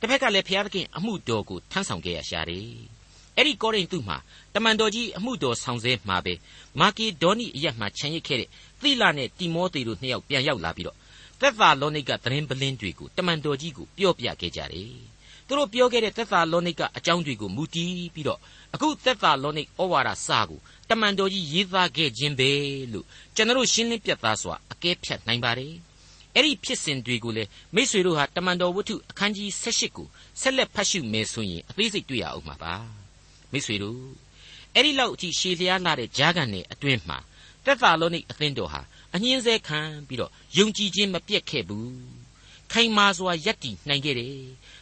[0.00, 2.66] တစ်ဖက်ကလည်းဘုရားသခင်အမှုတော်ကိုထမ်းဆောင်ခဲ့ရရှာတယ်
[3.36, 4.16] အဲ့ဒီကောရိန္သုမှာ
[4.54, 6.34] တမန်တော်ကြီးအမှုတော်ဆောင်ဆဲမှာပဲ
[6.80, 8.48] မာကီဒေါနီအရက်မှာခြံရစ်ခဲ့တဲ့
[8.82, 10.96] သီလနဲ့တီမောသေတို့နှစ်ယောက်ပြန်ရောက်လာပြီးတော့
[11.40, 15.15] သက်သာလောနိကသတင်းပလင်းတွေကိုတမန်တော်ကြီးကိုပြောပြခဲ့ကြတယ်
[15.46, 18.40] သူတို့ပြောခဲ့တဲ့သက်သာလောနိကအကြောင်းတွေကိုမူတည်ပြီးတော့
[18.74, 22.50] အခုသက်သာလောနိဩဝါဒစာကိုတမန်တော်ကြီးရေးသားခဲ့ခြင်းပဲ
[22.92, 25.74] လို့ကျွန်တော်ရှင်းလင်းပြသစွာအကဲဖြတ်နိုင်ပါတယ်
[26.34, 30.08] အဲ့ဒီဖြစ်စဉ်တွေကိုလေမိษွေတို့ဟာတမန်တော်ဝတ္ထုအခန်းကြီး16ကို
[30.40, 32.74] ဆက်လက်ဖတ်ရှုမယ်ဆိုရင်အသေးစိတ်တွေ့ရအောင်မှာပါ
[33.52, 34.00] မိษွေတို့
[34.74, 37.18] အဲ့ဒီလောက်အထိရှည်လျားလာတဲ့ဂျာကန်နဲ့အတွင်းမှာ
[37.64, 38.80] တက်သာလုံးနိအသင်းတော်ဟာ
[39.14, 42.15] အငင်းဆဲခံပြီးတော့ယုံကြည်ခြင်းမပြတ်ခဲ့ဘူး
[42.72, 44.36] ခိုင်မာစွာယက်တည်နိုင်ခဲ့တယ်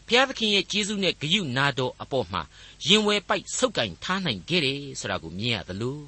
[0.07, 2.43] ဘုရားသခင်ရဲ့ကျေးဇူးနဲ့ဂရုနာတော်အပေါ်မှာ
[2.89, 5.99] ရင်ဝယ်ပိုက်ဆုပ်ကင်ထားနိုင်ခဲ့တယ်ဆိုတာကိုမြင်ရသလို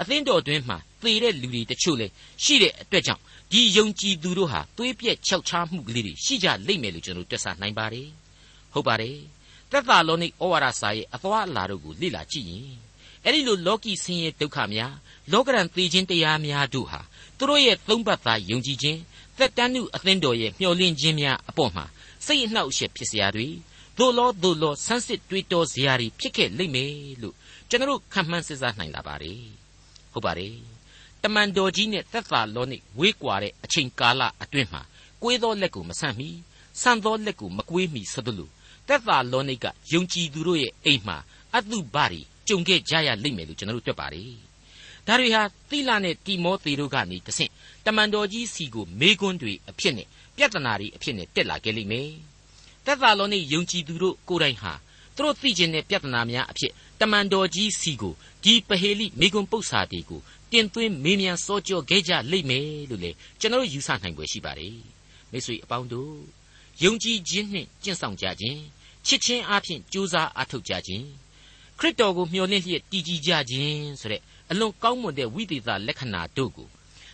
[0.00, 2.12] အသင်းတော်တွင်မှသေတဲ့လူတွေတချို့လည်း
[2.44, 8.08] ရှိတဲ့အတွက်ကြောင့်ဒီယုံကြည်သူတို့ဟာသွေးပြက်ခြောက်ခြားမှုကလေးတွေရှိကြလိမ့်မယ်လို့ကျွန်တော်တွက်ဆနိုင်ပါတယ်
[8.72, 9.16] ဟုတ်ပါတယ်
[9.70, 12.72] သက်သာလောနိဩဝါဒစာရဲ့အသွားအလာတို့ကိုလေ့လာကြည့်ရင်
[13.24, 14.94] အဲ့ဒီလိုလောကီဆင်းရဲဒုက္ခများ
[15.32, 17.00] လောကရန်သေခြင်းတရားများတို့ဟာ
[17.38, 19.00] သူတို့ရဲ့သုံးပတ်သားယုံကြည်ခြင်း
[19.38, 21.84] သက်တမ်းနုအသင်းတော်ရဲ့မျှော်လင့်ခြင်းများအပေါ်မှာ
[22.26, 23.48] စိတ်အနှောက်အယှက်ဖြစ်စရာတွေ
[23.98, 26.92] သို့လောသို့လောဆန်းစစ်တွေးတောစရာတွေဖြစ်ခဲ့လိမ့်မယ်
[27.22, 27.34] လို့
[27.68, 29.42] ကျွန်တော်ခံမှန်းစဉ်းစားနိုင်လာပါတယ်
[30.12, 30.56] ဟုတ်ပါတယ်
[31.22, 34.82] တမန်တော်ကြီးနဲ့သက်သာလောနိဝေးကွာတဲ့အချိန်ကာလအတွင်းမှာ
[35.22, 36.28] ကွေးသောလက်ကိုမဆန့်မီ
[36.82, 38.48] ဆန့်သောလက်ကိုမကွေးမီဆိုသလို
[38.88, 41.16] သက်သာလောနိကယုံကြည်သူတို့ရဲ့အိမ်မှာ
[41.54, 44.47] အတုပတွေကြုံခဲ့ကြရလိမ့်မယ်လို့ကျွန်တော်တို့တွေ့ပါတယ်
[45.08, 47.50] ဒါတွေဟာသီလနဲ့တိမောသေတို့ကနေတဆင့်
[47.86, 52.10] တမန်တော်ကြီးစီကိုမေကွန်းတွေအဖြစ်နဲ့ပြဿနာတွေအဖြစ်နဲ့တက်လာခဲ့လိမ့်မယ်
[52.84, 54.72] သက်သာလောနိယုံကြည်သူတို့ကိုယ်တိုင်ဟာ
[55.14, 60.20] သူတို့သိကျင်တဲ့ပြဿနာများအဖြစ်တမန်တော်ကြီးစီကိုဒီပဟေလိမေကွန်းပု္ပ္ပာတီကို
[60.52, 63.10] တင်သွင်းမေးမြန်းစောကြောခဲ့ကြလိမ့်မယ်လို့လေ
[63.40, 64.76] ကျွန်တော်ယူဆနိုင်ွယ်ရှိပါတယ်
[65.30, 66.14] မိတ်ဆွေအပေါင်းတို့
[66.82, 68.60] ယုံကြည်ခြင်းနှင့်ကျင့်ဆောင်ကြခြင်း
[69.06, 71.06] ချစ်ခြင်းအပြင်ကြိုးစားအားထုတ်ကြခြင်း
[71.78, 76.68] ခရစ်တော်ကိုမျှော်လင့်လျက်တည်ကြည်ကြခြင်းဆိုတဲ့ အလွန်ကောင်းမွန်တဲ့ဝိသေသလက္ခဏာတို့ကို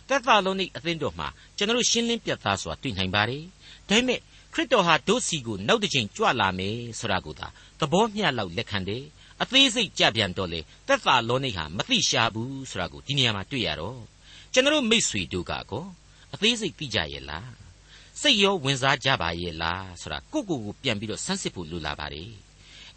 [0.09, 1.27] သက်သာလုံးនៃအသင်းတော်မှာ
[1.57, 3.43] ကျွန်တော်ရှင်းလင်းပြသစွာတွေ့နိုင်ပါတယ်
[3.89, 4.19] ဒါပေမဲ့
[4.53, 7.47] ခရစ်တော်ဟာဒုစီကိုနောက်တစ်ချိန်ကြွလာမယ်ဆိုတာကိုသာ
[7.79, 9.03] သဘောမျှလောက်လက်ခံတယ်
[9.41, 13.99] အသေးစိတ်ကြပြန်တော့လေသက်သာလောနိဟာမသိရှာဘူးဆိုတာကိုဒီနေရာမှာတွေ့ရတော့
[14.53, 15.85] ကျွန်တော်မိษွေတို့ကကော
[16.33, 17.51] အသေးစိတ်သိကြရဲ့လား
[18.21, 22.31] စိတ်ရောဝင်စားကြပါရဲ့လားဆိုတာကိုကိုကိုပြန်ပြီးတော့ဆန်းစစ်ဖို့လိုလာပါတယ်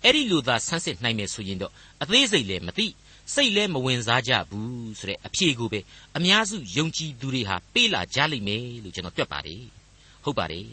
[0.04, 2.86] အဲ့ဒီလိုသာဆန်းစစ်နိုင်မယ်ဆိုရင်တော့အသေးစိတ်လည်းမသိ
[3.34, 5.80] စိတ်လည်းမဝင်စားကြဘူးဆိုတဲ့အဖြေကိုပဲ
[6.16, 9.64] အများစုယုံကြည်သူတွေဟာပေးလာကြလိမ့်မယ်လို့ကျွန်တော်တွက်ပါတယ်
[10.24, 10.68] ဟုတ်ပါတယ်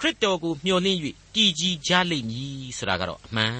[0.00, 0.98] ခရစ်တော်ကိုမျှော်လင့်၍
[1.34, 3.56] တည်ကြည်ကြလိမ့်မည်ဆိုတာကတော့အမှန်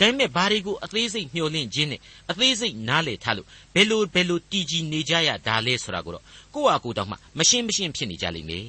[0.00, 8.66] ဒါပေမဲ့ဘာတွေကိုအသေးစိတ်မျှော်လင့်ခြင်းနဲ့အသေးစိတ်နားလည်ထားလို့ဘယ်လိုဘယ်လိုတည်ကြည်နေကြရတာလဲဆိုတာကိုတော့ကိုယ့်ဟာကိုယ်တောင်မှမရှင်းမရှင်းဖြစ်နေကြလိမ့်မယ်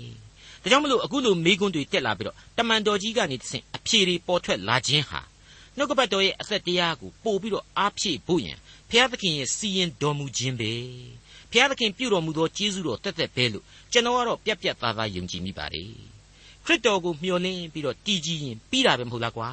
[0.62, 5.22] ဒါကြောင့်မလို့အခုလိုမိကွန်းတွေတက်လာပြီးတော့တမန်တော်ကြီးကနေတဆင့်အဖြေတွေပေါ်ထွက်လာခြင်းဟာ
[5.78, 8.58] နှုတ်ကပတ်တော်ရဲ့အသက်တရားကိုပို့ပြီးတော့အားဖြည့်ဖို့ယင်
[8.90, 10.72] ဘုရားသခင်ရဲ့စီရင်တော်မူခြင်းပဲ
[11.52, 15.92] ဘုရားသခင်ပြုတော်မူသောကျေးဇူးတော်တက်တက်ပဲလို့ကျွန်တော်ကတော့ပြက်ပြက်သားသားယုံကြည်မိပါတယ်
[16.66, 19.50] ခရစ်တော်ကိုမျှော်လင့်ပြီးတော့တည်ကြည်ရင်ပြီးတာပဲမဟုတ်လားကွာ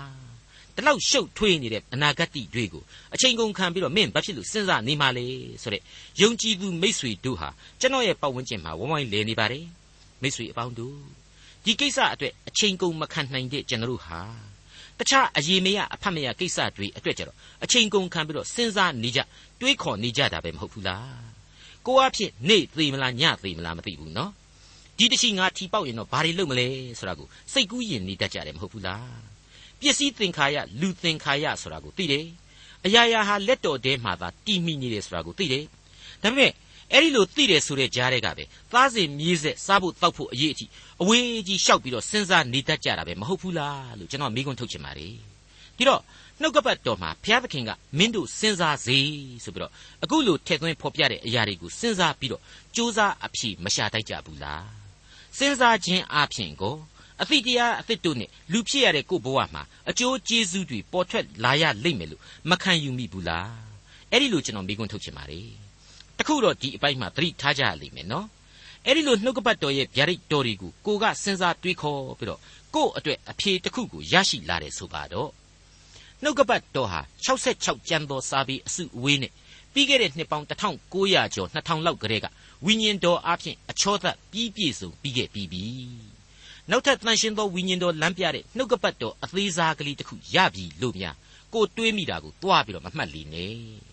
[0.74, 2.82] ဒီလောက်ရှုပ်ထွေးနေတဲ့အနာဂတ်တွေကို
[3.14, 5.26] အချိန်ကုန်ခံပြီးတော့မင်းဘာဖြစ်လို့စဉ်းစားနေမှလဲ
[5.62, 5.82] ဆိုတဲ့
[6.20, 7.48] ယုံကြည်သူမိษွေတို့ဟာ
[7.80, 9.64] ကျွန်တော်ရဲ့ပတ်ဝန်းကျင်မှာဝိုင်းဝိုင်းလဲနေပါတယ်
[10.22, 10.98] မိษွေအပေါင်းတို့
[11.64, 14.20] ဒီကိစ္စအတွက်အချိန်ကုန်မခံနိုင်တဲ့ကျွန်တော်ဟာ
[14.98, 19.20] တခြားအရေးမရအဖတ်မရကိစ္စတွေအတွက်ကြတော့အချိန်ကုန်ခံပြီးတော့စဉ်းစားနေကြ
[19.60, 21.22] တွေးခေါ်နေကြတာပဲမဟုတ်ဘူးလား
[21.86, 24.30] ကိုအဖြစ်နေသေးမလားညသေးမလားမသိဘူးနော်
[24.98, 29.20] ဒီတရှိငါထီပေါက်ရင်တော့ဘာတွေလုပ်မလဲဆိုတာကိုစိတ်ကူးရင်နေတတ်ကြတယ်မဟုတ်ဘူးလား
[29.80, 32.26] ပစ္စည်းသင်္ခါရလူသင်္ခါရဆိုတာကိုသိတယ်
[32.86, 35.64] အရာရာဟာလက်တော်ထဲမှာသာတည်မိနေတယ်ဆိုတာကိုသိတယ်
[36.22, 36.50] ဒါပေမဲ့
[36.92, 40.66] အဲ့ဒီလိုသိတယ်ဆိုတဲ့ကြားတဲ့ကပဲသားစဉ်မြေးဆက်စားဖို့တောက်ဖို့အရေးအထိ
[41.02, 45.14] အဝေးကြီးရှောက်ပြီးတော့စဉ်းစားနေတတ်ကြတာပဲမဟုတ်ဘူးလားလို့ကျွန်တော်မိကွန်းထုတ်ချင်ပါတယ်
[45.76, 46.00] ဒီတော့
[46.40, 48.98] နှုတ်ကပတ်တော်မှာဘုရားသခင်ကမင်းတို့စဉ်းစားစေ
[49.44, 49.72] ဆိုပြီးတော့
[50.04, 52.42] အခုလိုထည့်သွင်းဖော်ပြတဲ့အရာတွေကိုစဉ်းစားပြီးတော့
[52.74, 54.66] စူးစမ်းအဖြေမရှာတိုက်ကြဘူးလား
[55.38, 56.76] စဉ်းစားခြင်းအပြင်ကို
[57.22, 63.52] အသည့်တရားအသစ်တို့နဲ့လူဖြစ်ရတဲ့ကိုဘဝမှာအကျိုးကျေးဇူးတွေပေါ်ထွက်လာရလိမ့်မယ်လို့မခံယူမိဘူးလား
[64.10, 65.61] အဲ့ဒီလိုကျွန်တော်မိကွန်းထုတ်ချင်ပါတယ်တ
[66.28, 68.26] ခုတော့ဒီအပိုင်းမှာသတိထားကြရလိမ့်မယ်နော်
[68.86, 72.40] အဲ့ဒီလိုနှုတ်ကပတ်တော်ရဲ့ဗျာဒိတ်တော်တွေကိုကိုကစဉ်းစားတွေးခေါ်ပြီးတော့
[72.74, 75.30] ကို့အတွက်အဖြေတစ်ခုကိုရရှိလာတယ်ဆိုပါတော့
[76.22, 79.32] နှုတ်ကပတ်တော်ဟာ66ကျမ်းတော်စာပေအစုအဝေးနဲ့
[79.72, 82.26] ပြီးခဲ့တဲ့နှစ်ပေါင်း1900ကျော်2000လောက်ကတည်းက
[82.66, 85.64] ဝိညာဉ်တော်အဖြစ်အချောသက်ပြီးပြည့်စုံပြီးခဲ့ပြီးပြီ
[86.70, 91.16] နောက်ထပ်တန်ရှင်သောဝိညာဉ်တော်လမ်းပြတဲ့နှုတ်ကပတ်တော်အသေးစားကလေးတစ်ခုရပြီလို့များ
[91.54, 93.91] ကိုတွေးမိတာကိုတွားပြီးတော့မမှတ်လီနဲ့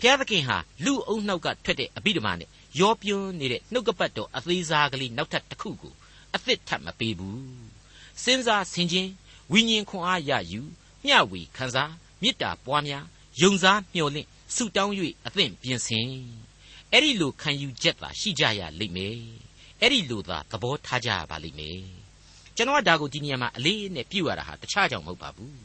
[0.00, 2.48] ဘုရားသခင်ဟာလူအုံနှောက်ကထွက်တဲ့အဘိဓမ္မာနဲ့
[2.80, 5.94] ရောပြွန်းနေတဲ့နှုတ်ကပတ်တော်အသေးစားကလေးနောက်ထပ်တစ်ခုကို
[6.34, 7.44] အသစ်ထပ်မပေးဘူး
[8.22, 9.08] စဉ်းစားဆင်ခြင်
[9.52, 10.60] ဝိညာဉ်ခွန်အားရယူ
[11.04, 13.04] မျှဝေခံစားမေတ္တာပွားများ
[13.42, 14.94] ယုံစားမျှော်လင့်ဆုတောင်း၍
[15.26, 16.08] အသင့်ပြင်ဆင်
[16.92, 19.18] အဲ့ဒီလိုခံယူချက်သာရှိကြရလိမ့်မယ်
[19.80, 21.80] အဲ့ဒီလိုသာသဘောထားကြရပါလိမ့်မယ်
[22.56, 25.56] ကျွန်တော်ကဒါကိုဒီနေရာမှာအလေးနဲ့ပြုတ်ရတာဟာတခြားကြောင့်မဟုတ်ပါဘူး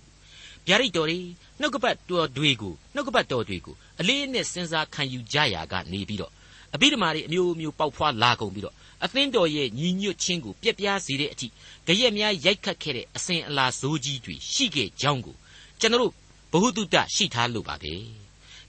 [0.67, 1.19] ဗျာဒိတ်တော်တွေ
[1.59, 6.31] နှုတ်ကပတ်တော်တွေကိုနှုတ်ကပတ်တော်တွေကိုအလေးနဲ့စဉ်းစားခံယူကြရကနေပြီးတော့
[6.75, 11.47] အဘိဓမ္မာတွေအမျိုးမျိုးပေါက်ဖွာလာကုန်ပြီးတော့အသင်းတော်ရဲ့ညီညွတ်ခြင်းကိုပြက်ပြားစေတဲ့အထိ
[11.87, 15.35] ကြရက်များရိုက်ခတ်ခဲ့တဲ့အစဉ်အလာဇိုးကြီးတွေရှိခဲ့ကြောင်းကို
[15.79, 16.11] ကျွန်တော်
[16.51, 17.93] ဘ ഹു တုတရှိထားလို့ပါပဲ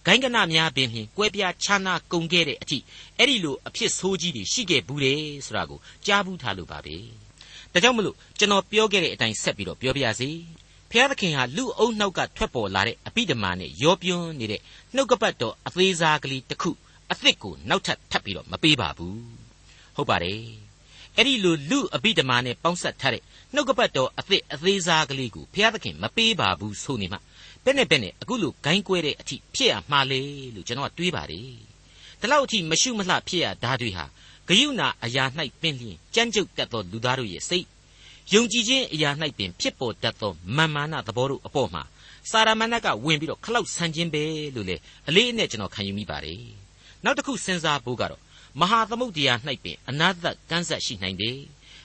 [0.07, 2.79] ဂိုင်းကနများပင်ဖြင့်ကွဲပြားခြားနာကုန်ခဲ့တဲ့အထိ
[3.19, 6.97] အဲ့ဒီလိုအဖြစ်ဆိုးကြီးတွေရှိခဲ့ဘူးတယ်ဆိုတာကိုကြားဘူးထားလို့ပါပဲ
[7.73, 10.29] ဒါကြောင့်မလို့ကျွန်တော်ပြောခဲ့တဲ့အတိုင်းဆက်ပြီးတော့ပြောပြရစီ
[10.95, 14.61] ဖျားသခင်ဟာလူအုပ်နှောက်ကထွက်ပေါ်လာတဲ့အပိဓမ္မာနဲ့ရောပြွန်းနေတဲ့
[14.95, 16.71] နှုတ်ကပတ်တော်အသေးစားကလေးတစ်ခု
[17.11, 19.23] အသစ်ကိုနောက်ထပ်ထပ်ပြီးတော့မပေးပါဘူး
[19.97, 20.43] ဟုတ်ပါတယ်
[21.17, 23.23] အဲ့ဒီလိုလူအပိဓမ္မာနဲ့ပေါင်းဆက်ထားတဲ့
[23.55, 27.19] နှုတ်ကပတ်တော်အသစ်အသေးစားကလေးကိုဘုရားသခင်မပေးပါဘူးဆိုနေမှ
[27.65, 30.21] ဘယ်နဲ့ဘယ်နဲ့အခုလိုဂိုင်းကွဲတဲ့အထိဖြစ်ရမှာလေ
[30.55, 31.45] လို့ကျွန်တော်ကတွေးပါတယ်
[32.21, 34.05] ဒီလောက်အထိမရှုမလှဖြစ်ရဓာတွေဟာ
[34.49, 35.25] ဂယုဏအရာ၌
[35.61, 37.67] ပင်လျင်ကြမ်းကြုတ်တတ်သောလူသားတို့ရဲ့စိတ်
[38.31, 41.83] ယုံကြည်ခြင်းအရာ၌ပင်ဖြစ်ပေါ်တတ်သောမာမာနသဘောတို့အပေါ်မှာ
[42.31, 44.23] စာရမဏတ်ကဝင်ပြီးတော့ခလောက်ဆန်ခြင်းပဲ
[44.55, 44.77] လို့လေ
[45.09, 46.43] အလေးအနက်ကျွန်တော်ခံယူမိပါတယ်
[47.05, 48.21] နောက်တစ်ခုစဉ်းစားဖို့ကတော့
[48.61, 51.39] မဟာသမုဒ္ဒရာ၌ပင်အနာတ္တကန်းဆက်ရှိနိုင်တယ်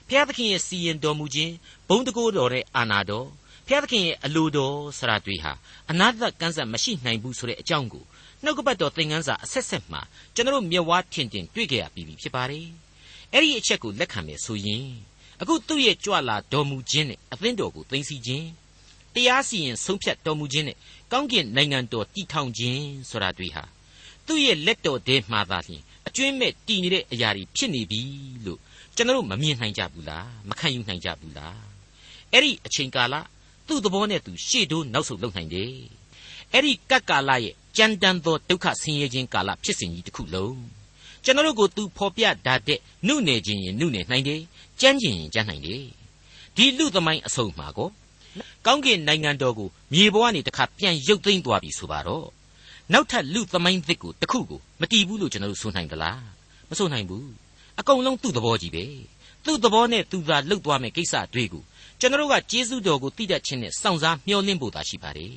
[0.06, 1.54] ဘဖျားသခင်ရဲ့စီရင်တော်မူခြင်း
[1.88, 3.28] ဘုံတကိုးတော်တဲ့အာနာတော်
[3.66, 5.52] ဖျားသခင်ရဲ့အလိုတော်ဆရာတွေဟာ
[5.90, 8.04] အနာတကန်းဆက်မရှိနိုင်ဘူးဆိုတဲ့အကြောင်းကို
[8.44, 10.00] နှုတ်ကပတ်တော်သင်ခန်းစာအဆက်ဆက်မှာ
[10.34, 12.66] ကျွန်တော်မျက်ဝါးထင်ထင်တွေ့ကြရပြီးပြီဖြစ်ပါတယ်
[13.32, 14.86] အဲ့ဒီအချက်ကိုလက်ခံမယ်ဆိုရင်
[15.40, 18.46] အခုသူ့ရဲ့ကြွလာတော်မူခြင်းနဲ့အသင်းတော်ကိုသိသိခြင်း
[19.14, 20.76] တရားစီရင်ဆုံးဖြတ်တော်မူခြင်းနဲ့
[21.12, 23.64] ကောင်းကင်နိုင်ငံတော်တည်ထောင်ခြင်းဆိုတာတွေဟာ
[24.26, 28.00] သူ့ရဲ့လက်တော်ထဲမှာသာလျှင်အကျွင်းမဲ့တည်နေတဲ့အရာတွေဖြစ်နေပြီ
[28.44, 28.58] လို့
[28.96, 31.58] ကျွန်တော်မမြင်နိုင်ကြဘူးလားမခံယူနိုင်ကြဘူးလား
[32.32, 33.14] အဲ့ဒီအချိန်ကာလ
[33.66, 35.72] သူ့သဘောနဲ့သူရှေ့တိုးနောက်ဆုတ်လုပ်နိုင်တယ်
[36.52, 40.58] အဲ့ဒီကပ်ကာလရဲ့ကြမ်းတမ်းသောဒုက္ခဆင်းရဲခြင်းကာလဖြစ်စဉ်ကြီးတစ်ခုလုံး
[41.24, 44.40] ကျွန်တော်တို့ကိုသူဖော်ပြတာတဲ့နုနယ်ခြင်းရင်နုနယ်နိုင်တယ်
[44.80, 45.84] ကြမ်းခြင်းရင်ကြမ်းနိုင်တယ်
[46.56, 47.88] ဒီလူသမိုင်းအဆုံးမှာကို
[48.66, 52.26] ကောင်းကင်နိုင်ငံတော်ကိုမြေပေါ်ကနေတခါပြန်ရုပ်သိမ်းသွားပြီဆိုပါတော့
[52.92, 56.22] နောက်ထပ်လူသမိုင်းသစ်ကိုတခုကိုမတီးဘူးလို့ကျွန်တော်တို့ဆိုနိုင်သလား
[56.68, 57.28] မဆိုနိုင်ဘူး
[57.78, 58.84] အကုန်လုံးသူ့သဘောကြီးပဲ
[59.44, 61.62] သူ့သဘောနဲ့သူသာလှုပ်သွားမယ်ကိစ္စတွေကို
[62.00, 65.36] ကျွန်တော်တို့ကကျေးဇူးတော်ကိုသိတတ်ခြင်းနဲ့စောင့်စားမျှော်လင့်ဖို့သာရှိပါတယ်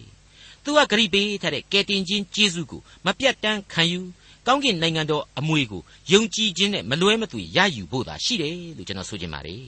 [0.63, 4.01] သူကဂရိပေးထားတဲ့ကယ်တင်ခြင်းကျေးဇူးကိုမပြတ်တမ်းခံယူ
[4.47, 9.63] ကောင်းကင်နိုင်ငံတော်အမွေကိုယုံကြည်ခြင်းနဲ့မလွဲမသွေရယူဖို့သာရှိတယ်လို့ကျွန်တော်ဆိုချင်ပါတယ်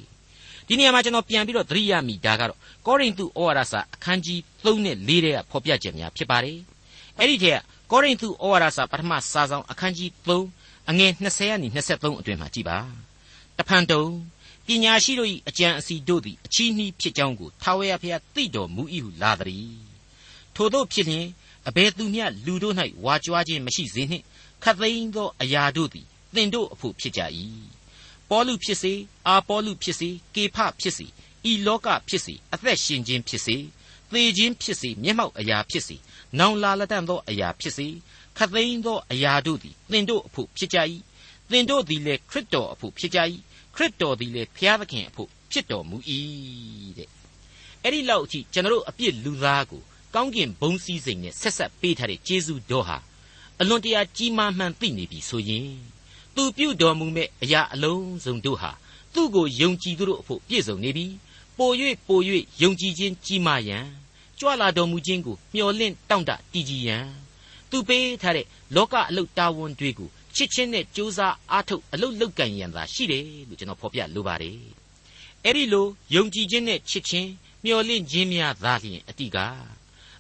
[0.67, 6.57] ဒီနေရာမှာကျွန်တော်ပြန်ပြီးတော့သတိရမိတာကတော့ကောရိန္သုဩဝါဒစာအခန်းကြီး3နဲ့4ထဲကဖော်ပြချက်များဖြစ်ပါတယ်
[7.19, 12.77] အဲ့ဒီထက်ကကောရိန္သုဩဝါဒစာပထမစာဆောင်အခန်းကြီး3အငယ်20ကနေ23အတွင်မှာကြည်ပါ
[13.57, 14.03] တဖန်တုံ
[14.67, 19.75] ပညာရှိတို့၏အကြံအစီတို့သည်အချီးနှီးဖြစ်ကြောင်းကိုထာဝရဘုရားသိတော်မူ၏ဟုလာသည်
[20.55, 21.25] ထို့သောဖြစ်လျင်
[21.67, 24.23] အဘယ်သူမျှလူတို့၌ဝါကြွားခြင်းမရှိစေနှင့်
[24.63, 27.21] ခတ်သိမ်းသောအရာတို့သည်သင်တို့အဖို့ဖြစ်ကြ၏
[28.29, 28.93] ပေါလုဖြစ်စေ
[29.27, 31.05] အာပေါလုဖြစ်စေကေဖဖြစ်စေ
[31.51, 33.57] ဤလောကဖြစ်စေအသက်ရှင်ခြင်းဖြစ်စေ
[34.11, 35.95] သေခြင်းဖြစ်စေမျက်မှောက်အရာဖြစ်စေ
[36.39, 37.87] နောင်လာလက်တန့်သောအရာဖြစ်စေ
[38.37, 40.77] ခတ်သိမ်းသောအရာတို့သည်သင်တို့အဖို့ဖြစ်ကြ၏
[41.51, 43.19] သင်တို့သည်လည်းခရစ်တော်အဖို့ဖြစ်ကြ၏
[43.75, 45.97] ခရစ်တော်သည်လည်းဘုရားသခင်အဖို့ဖြစ်တော်မူ၏
[46.97, 47.09] တဲ့
[47.83, 49.81] အဲ့ဒီလောက်အထိကျွန်တော်တို့အပြစ်လူသားကို
[50.15, 52.97] ကောင်းကင်ဘုံစည်းစိမ်နဲ့ဆက်ဆက်ပေးထားတဲ့ကျေးဇူးတော်ဟာ
[53.61, 55.69] အလွန်တရာကြီးမားမှန်သိနေပြီဆိုရင်
[56.35, 58.71] သူပြုတော်မူမဲ့အရာအလုံးစုံတို့ဟာ
[59.13, 61.05] သူ့ကိုယုံကြည်သူတို့အဖို့ပြည့်စုံနေပြီ
[61.57, 61.71] ပို၍
[62.07, 62.19] ပို၍
[62.61, 63.85] ယုံကြည်ခြင်းကြီးမားရန်
[64.39, 67.05] ကြွလာတော်မူခြင်းကိုမျှော်လင့်တောင့်တတည်ကြည်ရန်
[67.69, 74.57] သူပေးထားတဲ့လောကအလုတ်တာဝန်တွေကိုချစ်ချင်းနဲ့ကြိုးစားအားထုတ်အလုတ်လုတ်ကန်ရန်သာရှိတယ်လို့ကျွန်တော်ဖော်ပြလိုပါတယ်
[75.43, 77.29] အဲ့ဒီလိုယုံကြည်ခြင်းနဲ့ချစ်ချင်း
[77.63, 79.37] မျှော်လင့်ခြင်းများသာလျှင်အတိက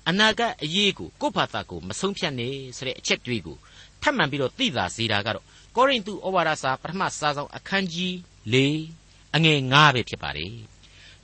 [0.09, 3.57] အနာဂတ်အရေးကိုကိုယ့်ဘာသာကိုမဆုံးဖြတ်နဲ့ဆိုတဲ့အချက်တွေကို
[4.01, 8.13] ထပ်မံပြီးတော့သိသာစေတာကတော့ကောရိန္သုဩဝါဒစာပထမစာဆောင်အခန်းကြီး
[8.53, 8.55] ၄
[9.35, 10.55] အငယ်9ပဲဖြစ်ပါတယ်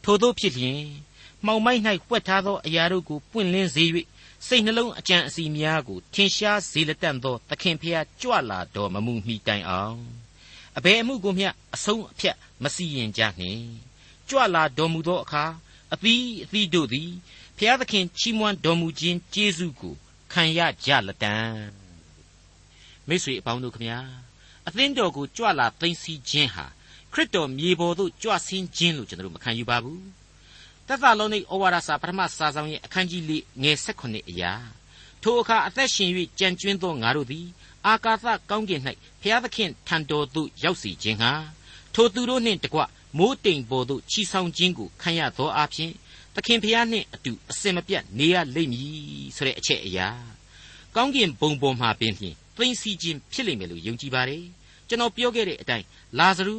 [0.04, 0.82] ထို့သောဖြစ်လျင်
[1.46, 3.86] မှောင်မိုက်၌ဝှက်ထားသောအရာတို့ကိုပွင့်လင်းစေ၍
[4.48, 10.00] စိတ်နှလုံးအကြံအစီများကိုထင်ရှားစေလက်တန့်သောသခင်ဖျားကြွလာတော်မမူမီတိုင်အောင်
[10.78, 13.64] အဘယ်အမှုကိုမျှအဆုံးအဖြတ်မစီရင်ကြနှင့်
[14.30, 15.46] ကြွလာတော်မူသောအခါ
[15.94, 17.10] အသီးအသီးတို့သည်
[17.62, 19.94] ဖျားသခင်ချီးမွမ်းတော်မူခြင်းကျေးဇူးကို
[20.34, 21.36] ခံရကြလက်တံ
[23.08, 24.00] မိတ်ဆွေအပေါင်းတို့ခမညာ
[24.68, 26.66] အသင်းတော်ကိုကြွလာသိမ်းဆီးခြင်းဟာ
[27.14, 30.04] ခရစ်တော်မြေပေါ်သို့ကြွဆင်းခြင်းလို့ကျွန်တော်တို့မခံယူပါဘူး
[30.88, 34.54] သက်သာလုံးនៃဩဝါဒစာပထမစာဆောင်ရဲ့အခန်းကြီး၄ငယ်၁၈အရာ
[35.24, 37.46] ထိုအခါအသက်ရှင်၍ကြံကျွင်းသောငါတို့သည်
[37.88, 38.82] အာကာသကောင်းကင်၌
[39.22, 41.32] ဖျားသခင်ထံတော်သို့ရောက်စီခြင်းဟာ
[41.94, 42.80] ထိုသူတို့နှင့်တကွ
[43.18, 46.09] မိုးတိမ်ပေါ်သို့ချီဆောင်ခြင်းကိုခံရသောအဖြစ်သ
[46.48, 48.92] ခင်ဖျားနှင့်အတူအစင်မပြတ်နေရလိမ့်မည်
[49.36, 50.08] ဆိုတဲ့အချက်အရာ
[50.96, 54.44] ကောင်းကင်ဘုံပေါ်မှာပင်ဖြင့်သိမ့်စီခြင်းဖြစ်လိမ့်မယ်လို့ယုံကြည်ပါတယ်
[54.88, 55.86] ကျွန်တော်ပြောခဲ့တဲ့အတိုင်း
[56.20, 56.56] လာဇရု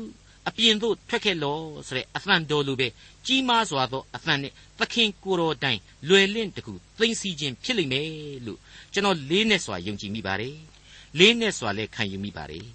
[0.48, 2.88] အပြင်သို့ထွက်ခဲ့လောဆိုတဲ့အသံတော်လိုပဲ
[3.26, 8.08] ကြီးမားစွာသောအသံနဲ့သခင်ကိုယ်တော်တိုင်လွယ်လင့်တကူသိမ့်စီခြင်းဖြစ်လိမ့်မယ်
[8.46, 8.58] လို့
[8.92, 10.56] ကျွန်တော်လေးနဲ့စွာယုံကြည်မိပါတယ်
[11.18, 12.66] လေးနဲ့စွာလည်းခံယူမိပါတယ်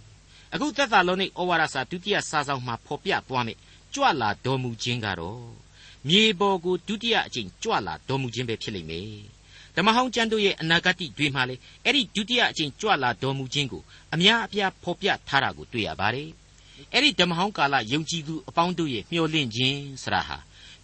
[0.54, 3.58] အခုသက်သာလုံးနဲ့ဩဝါဒစာဒုတိယစာဆောင်မှာဖော်ပြသွားမယ်
[3.94, 5.65] ကြွလာတော်မူခြင်းကတော့
[6.10, 9.10] မြေပေါ်ကိုဒုတိယအကြိမ်ကြွလာတော်မူခြင်းပဲဖြစ်လိမ့်မယ်
[9.76, 16.30] ဓမ္မဟောင်းကျမ်းတို့ရဲ့အနာဂတ်တွေမှာလေအဲ့ဒီဒုတိယအကြိမ်ကြွလာတော်မူခြင်းကိုအများအပြားဖော်ပြထားတာကိုတွေ့ရပါတယ်
[16.94, 20.38] အဲ့ဒီဓမ္မဟောင်းကာလယုံကြည်သူအပေါင်းတို့ရဲ့မျှော်လင့်ခြင်းဆရာဟာ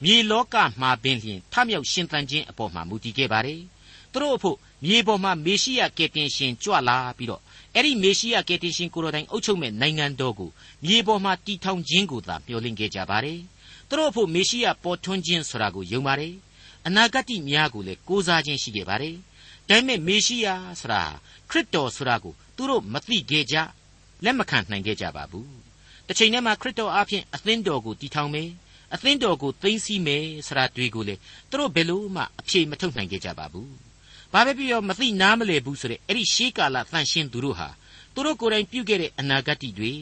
[0.04, 3.62] မြေလောကမှာပင်လျင်ထမြောက်ရှင်သန်ခြင်းအပေါ်မှာမူတည်ခဲ့ပါတယ်
[4.12, 7.42] သူတို့အဖို့မြေပေါ်မှာမေရှိယကယ်တင်ရှင်ကြွလာပြီးတော့
[7.76, 10.50] အဲ့ဒီမေရှိယကယ်တင်ရှင်ကိုတော်တိုင်အုပ်ချုပ်မဲ့နိုင်ငံတော်ကို
[10.86, 13.40] မြေပေါ်မှာတည်ထောင်ခြင်းကိုသာမျှော်လင့်ခဲ့ကြပါတယ်
[13.92, 16.34] သူတို့အဖို့မေရှိယပေါ်ထွန်းခြင်းဆိုတာကိုယုံပါတယ်
[16.88, 19.16] အနာဂတ်များကိုလည်းကိုးစားခြင်းရှိခဲ့ပါတယ်
[19.70, 20.48] ဒါပေမဲ့မေရှိယ
[20.80, 21.04] ဆိုတာ
[21.50, 23.56] ခရစ်တော်ဆိုတာကိုသူတို့မသိခဲ့ကြ
[24.24, 25.50] လက်မခံနိုင်ခဲ့ကြပါဘူး
[26.08, 28.50] တစ်ချိန်တည်းမှာခရစ်တော်အားဖြင့်အသင်းတော်ကိုတည်ထောင်မယ်
[28.94, 31.16] အသင်းတော်ကိုသိမ်းဆည်းမယ်ဆိုတာတွေ့ကိုလေ
[31.50, 33.72] သူတို့ဘယ်လို့မှအဖြေမထုတ်နိုင်ခဲ့ကြပါဘူး
[34.34, 37.70] ဘာပဲပြောမသိနားမလည်ဘူးဆိုတဲ့အဲ့ဒီရှေးကာလတန်ရှင်းသူတို့ဟာ
[38.14, 39.94] သူတို့ကိုယ်တိုင်ပြုခဲ့တဲ့အနာဂတ်တွေ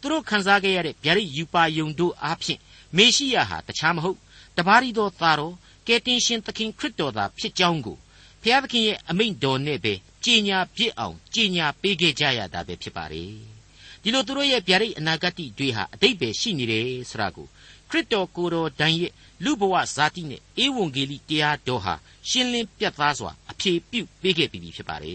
[0.00, 2.60] သူတို့ခံစားခဲ့ရတဲ့ဗျာဒိတ်ယူပါယုံတို့အားဖြင့်
[2.96, 4.18] မေရှိယဟာတခြားမဟုတ်
[4.56, 5.54] တပါးရီသောသားတော်
[5.86, 7.96] ကယ်တင်ရှင်သခင်ခရစ်တော်သာဖြစ်ကြောင်းကို
[8.42, 13.24] ဘုရားသခင်ရဲ့အမိန့်တော်နဲ့ပဲကြီးညာပြစ်အောင်ကြီးညာပေးခဲ့ကြရတာပဲဖြစ်ပါလေ
[14.02, 17.46] ဒီလိုသူတို့ရဲ့ဗျာဒိတ်အနာဂတ်တွေဟာအတိတ်ပဲရှိနေတယ်ဆိုတာကို
[17.90, 19.12] ခရစ်တော်ကိုယ်တော်တိုင်ရဲ့
[19.44, 21.94] လူဘဝဇာတိနဲ့ဧဝံဂေလိတရားတော်ဟာ
[22.28, 25.14] ရှင်းလင်းပြတ်သားစွာအဖြေပြုပေးခဲ့ပြီဖြစ်ပါလေ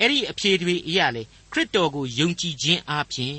[0.00, 3.38] အဲ့ဒီအဖြေတွေအရာလေခရစ်တော်ကိုယုံကြည်ခြင်းအပြင်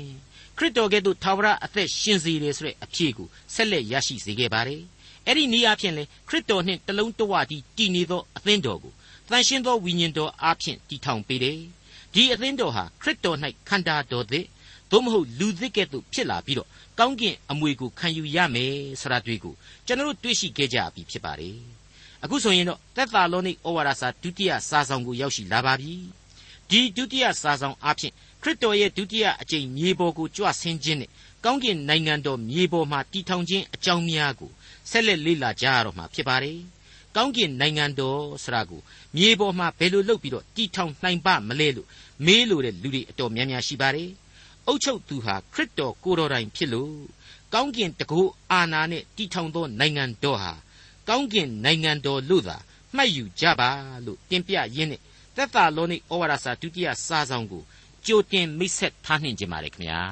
[0.58, 4.82] ခရစ်တော်ကဲ့သို့ထာဝရအသက်ရှင်စေတယ်ဆိုတဲ့အဖြေကိုဆက်လက်ရရှိစေခဲ့ပါတယ်
[5.26, 8.92] အဲ့ဒီနည်းအားဖြင့်လေခရစ်တော်နှင့်တလုံးတဝတည်းတည်နေသောအသင်းတော်ကို
[9.28, 11.58] တန်ရှင်းသောဝိညာဉ်တော်အားဖြင့်တည်ထောင်ပေးတယ်
[12.14, 14.46] ဒီအသင်းတော်ဟာခရစ်တော်၌ခန္ဓာတော်သစ်
[14.90, 16.68] သို့မဟုတ်လူသစ်ကဲ့သို့ဖြစ်လာပြီးတော့
[16.98, 19.54] ကောင်းကင်အမွေကိုခံယူရမယ်ဆိုတာတွေ့ကို
[19.86, 21.56] ကျွန်တော်တို့တွေ့ရှိခဲ့ကြပြီဖြစ်ပါတယ်
[22.24, 25.94] အခုဆိုရင်တော့သက်သာလောနိဩဝါဒစာဒုတိယစာဆောင်ကိုရောက်ရှိလာပါပြီ
[26.70, 31.10] ဒီဒုတိယစာဆောင်အဖြစ်ခရစ်တော်ရဲ့ဒုတိယအကြိမ်မြေပေါ်ကိုကြွဆင်းခြင်းနဲ့
[31.44, 34.50] ကောင်းကင်နိုင်ငံတော်မြေပေါ်မှာတည်ထောင်ခြင်းအကြောင်းများကို
[34.90, 36.58] ဆက်လက်လေ့လာကြရတော့မှာဖြစ်ပါတယ်။
[37.16, 38.80] ကောင်းကင်နိုင်ငံတော်ဆိုတာကို
[39.16, 41.88] မြေပေါ်မှာဘယ်လိုလုပ်ပြီးတော့တည်ထောင်နိုင်ပါမလဲလို့
[42.26, 44.10] မေးလို့တဲ့လူတွေအတော်များများရှိပါတယ်။
[44.66, 46.94] အုတ်ချုပ်သူဟာခရစ်တော်ကိုယ်တော်တိုင်ဖြစ်လို့
[47.54, 48.20] ကောင်းကင်တကူ
[48.52, 50.52] အာနာနဲ့တည်ထောင်သောနိုင်ငံတော်ဟာ
[51.08, 52.56] ကောင်းကင်နိုင်ငံတော်လို့သာ
[52.96, 53.70] မှတ်ယူကြပါ
[54.04, 55.00] လို့တင်ပြရင်းနဲ့
[55.38, 57.62] သက်သာလောနိဩဝါဒစာဒုတိယစာဆောင်ကို
[58.06, 60.02] ကြိုတင်မိတ်ဆက်ထားနှင်ကြပါရခင်ဗျာ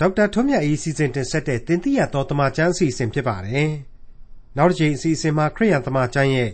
[0.00, 3.70] ဒေါက်တာထွန်းမြတ်အေးစီစဉ်တင်ဆက်တဲ့တင်ပြတော်တမချန်းအစီအစဉ်ဖြစ်ပါတယ်
[4.56, 6.50] နောက်တစ်ချိန်အစီအစဉ်မှာခရိယန်တမချန်းရဲ့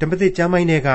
[0.00, 0.90] ဓမ္မသစ်ကျမ်းပိုင်းတွေက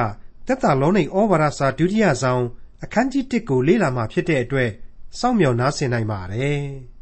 [0.47, 2.43] သက်သာလောနိဩဝါဒစာဒုတိယဆောင်
[2.83, 4.69] အခန်းကြီး1ကိုလေ့လာမှဖြစ်တဲ့အတွက်
[5.19, 6.61] စောင့်မျှော်နားဆင်နိုင်ပါတယ်။